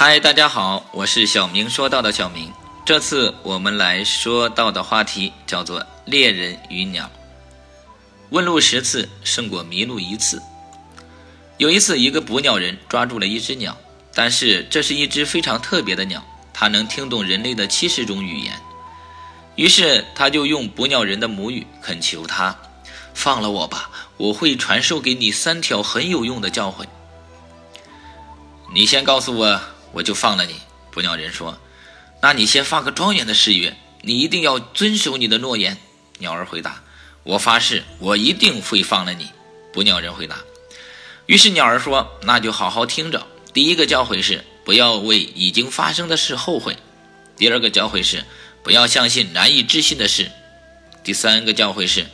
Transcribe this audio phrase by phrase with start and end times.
[0.00, 2.52] 嗨，大家好，我是小明说到的小明。
[2.86, 7.10] 这次我们来说到的话题叫做猎人与鸟。
[8.30, 10.40] 问路十次胜过迷路一次。
[11.56, 13.76] 有一次，一个捕鸟人抓住了一只鸟，
[14.14, 16.22] 但是这是一只非常特别的鸟，
[16.52, 18.54] 它能听懂人类的七十种语言。
[19.56, 22.56] 于是他就用捕鸟人的母语恳求他
[23.14, 26.86] ：“放了我吧，我会传授给你三条很有用的教诲。”
[28.72, 29.60] 你先告诉我。
[29.92, 30.54] 我就放了你，
[30.90, 31.58] 捕鸟人说
[32.20, 35.76] ：“那你先发个庄严的誓约，你一定要遵守你的诺言。”
[36.18, 36.82] 鸟儿回答
[37.24, 39.30] ：“我发誓，我一定会放了你。”
[39.72, 40.38] 捕鸟人回答。
[41.26, 43.26] 于是鸟儿说：“那就好好听着。
[43.52, 46.74] 第一个教诲是不要为已经发生的事后悔；
[47.36, 48.24] 第二个教诲是
[48.62, 50.26] 不要相信难以置信的事；
[51.04, 52.06] 第三个教诲是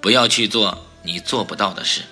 [0.00, 2.02] 不要去做你做不到的事。”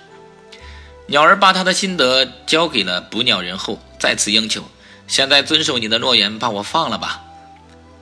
[1.12, 4.64] 鸟儿把他的心得交给了捕鸟人后，再次央求
[5.06, 7.20] ：“现在遵守你的诺言，把我放了吧。”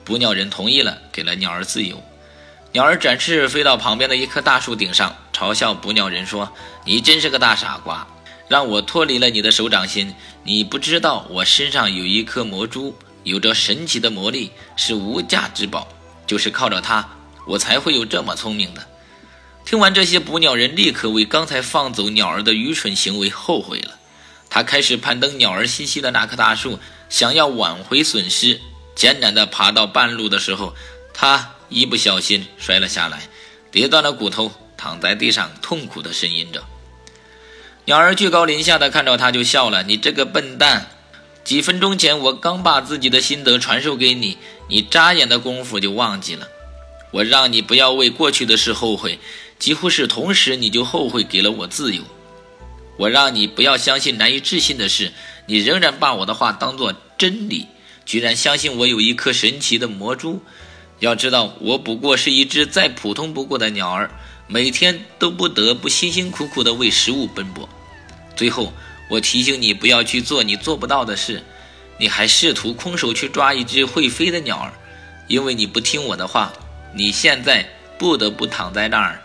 [0.05, 2.01] 捕鸟人同意了，给了鸟儿自由。
[2.71, 6.49] 鸟儿展翅飞到旁边的一棵大树顶上，嘲笑捕鸟人说
[6.87, 8.07] ：“你真是个大傻瓜，
[8.47, 10.15] 让我脱离了你的手掌心。
[10.45, 15.85] 你不知道我身上有一颗魔珠，有着神奇的魔力，是无价之宝。
[16.25, 17.05] 就是靠着它，
[17.45, 18.81] 我才会有这么聪明的。”
[19.71, 23.97] 听完这些，捕鸟人立刻为刚才放走鸟儿的愚蠢行为后悔了。
[24.49, 28.59] 他开始攀登鸟儿栖息的那棵大树，想要挽回损失。
[28.95, 30.75] 艰难地爬到半路的时候，
[31.13, 33.29] 他一不小心摔了下来，
[33.71, 36.65] 跌断了骨头，躺在地上痛苦地呻吟着。
[37.85, 40.87] 鸟儿居高临下的看着他，就笑了：“你这个笨蛋！
[41.45, 46.45] 几分钟前我刚把自己的心得传授给你，你眨眼的功夫就忘记了。
[47.11, 49.19] 我让你不要为过去的事后悔。”
[49.59, 52.01] 几乎是同时，你就后悔给了我自由。
[52.97, 55.13] 我让你不要相信难以置信的事，
[55.45, 57.67] 你仍然把我的话当作真理，
[58.03, 60.41] 居然相信我有一颗神奇的魔珠。
[60.97, 64.09] 要知道，我不过是一只再普通不过的鸟儿，
[64.47, 67.69] 每天都不得不辛辛苦苦地为食物奔波。
[68.35, 68.73] 最后，
[69.11, 71.43] 我提醒你不要去做你做不到的事，
[71.99, 74.73] 你还试图空手去抓一只会飞的鸟儿，
[75.27, 76.51] 因为你不听我的话，
[76.93, 79.21] 你现在不得不躺在那儿。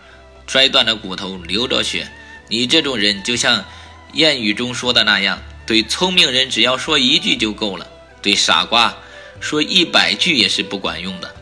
[0.47, 2.09] 摔断了骨头，流着血。
[2.47, 3.65] 你这种人就像
[4.13, 7.85] 谚语中说的那样，对聪明人只要说一句就够了，
[8.21, 8.95] 对傻瓜
[9.41, 11.35] 说一百句也是不管用的。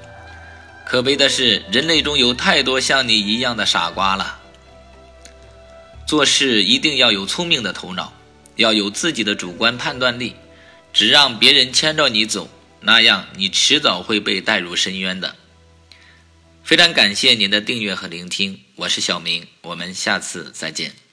[0.84, 4.40] 可悲的是，人类中有太多像你一样的傻瓜了。
[6.08, 8.12] 做事一定要有聪明的头脑，
[8.56, 10.36] 要有自己的主观判断力。
[10.94, 12.50] 只让别人牵着你走，
[12.80, 15.36] 那样你迟早会被带入深渊的。
[16.66, 21.05] 非常感谢您的订阅和聆听，我是小明，我们下次再见。